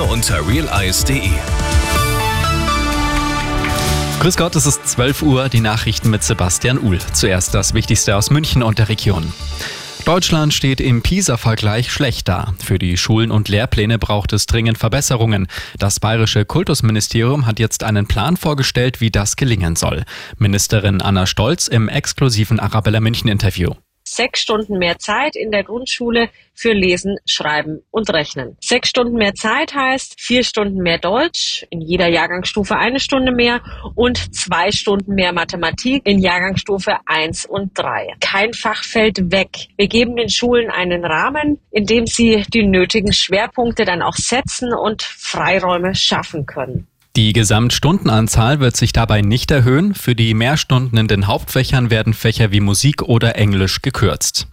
[0.00, 1.30] Termine unter realeyes.de.
[4.20, 6.98] Grüß Gott, es ist 12 Uhr, die Nachrichten mit Sebastian Uhl.
[7.12, 9.32] Zuerst das Wichtigste aus München und der Region.
[10.04, 12.54] Deutschland steht im PISA-Vergleich schlecht da.
[12.58, 15.46] Für die Schulen und Lehrpläne braucht es dringend Verbesserungen.
[15.78, 20.04] Das bayerische Kultusministerium hat jetzt einen Plan vorgestellt, wie das gelingen soll.
[20.38, 23.72] Ministerin Anna Stolz im exklusiven Arabella München Interview
[24.20, 28.58] sechs Stunden mehr Zeit in der Grundschule für Lesen, Schreiben und Rechnen.
[28.60, 33.62] Sechs Stunden mehr Zeit heißt vier Stunden mehr Deutsch, in jeder Jahrgangsstufe eine Stunde mehr
[33.94, 38.08] und zwei Stunden mehr Mathematik in Jahrgangsstufe eins und drei.
[38.20, 39.68] Kein Fach fällt weg.
[39.78, 44.74] Wir geben den Schulen einen Rahmen, in dem sie die nötigen Schwerpunkte dann auch setzen
[44.74, 46.89] und Freiräume schaffen können.
[47.16, 49.94] Die Gesamtstundenanzahl wird sich dabei nicht erhöhen.
[49.94, 54.46] Für die Mehrstunden in den Hauptfächern werden Fächer wie Musik oder Englisch gekürzt.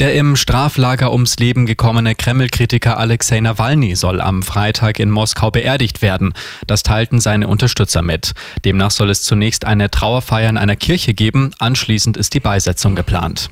[0.00, 6.02] Der im Straflager ums Leben gekommene Kreml-Kritiker Alexei Nawalny soll am Freitag in Moskau beerdigt
[6.02, 6.32] werden.
[6.66, 8.32] Das teilten seine Unterstützer mit.
[8.64, 11.52] Demnach soll es zunächst eine Trauerfeier in einer Kirche geben.
[11.58, 13.50] Anschließend ist die Beisetzung geplant.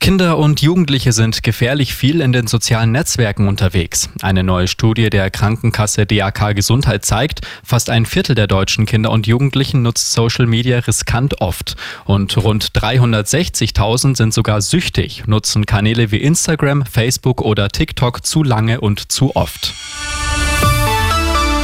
[0.00, 4.08] Kinder und Jugendliche sind gefährlich viel in den sozialen Netzwerken unterwegs.
[4.22, 9.26] Eine neue Studie der Krankenkasse DAK Gesundheit zeigt, fast ein Viertel der deutschen Kinder und
[9.26, 11.76] Jugendlichen nutzt Social Media riskant oft.
[12.04, 18.80] Und rund 360.000 sind sogar süchtig, nutzen Kanäle wie Instagram, Facebook oder TikTok zu lange
[18.80, 19.74] und zu oft.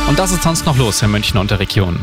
[0.08, 2.00] Und das ist sonst noch los in München und der Region.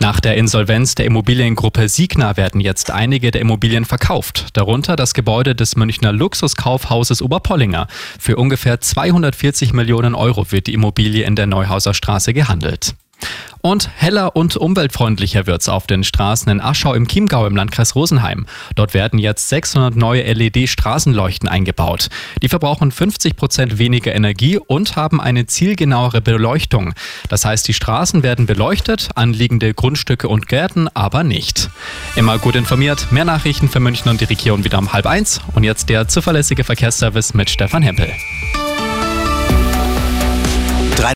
[0.00, 5.54] Nach der Insolvenz der Immobiliengruppe Signa werden jetzt einige der Immobilien verkauft, darunter das Gebäude
[5.54, 7.86] des Münchner Luxuskaufhauses Oberpollinger.
[8.18, 12.94] Für ungefähr 240 Millionen Euro wird die Immobilie in der Neuhauser Straße gehandelt.
[13.66, 18.44] Und heller und umweltfreundlicher wird's auf den Straßen in Aschau im Chiemgau im Landkreis Rosenheim.
[18.74, 22.10] Dort werden jetzt 600 neue LED-Straßenleuchten eingebaut.
[22.42, 26.92] Die verbrauchen 50 Prozent weniger Energie und haben eine zielgenauere Beleuchtung.
[27.30, 31.70] Das heißt, die Straßen werden beleuchtet, anliegende Grundstücke und Gärten aber nicht.
[32.16, 35.40] Immer gut informiert, mehr Nachrichten für München und die Region wieder um halb eins.
[35.54, 38.10] Und jetzt der zuverlässige Verkehrsservice mit Stefan Hempel.